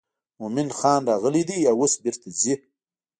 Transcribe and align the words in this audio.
مومن 0.39 0.69
خان 0.77 1.01
راغلی 1.09 1.43
دی 1.49 1.59
او 1.69 1.77
اوس 1.81 1.93
بیرته 2.03 2.29
ځي. 2.41 2.53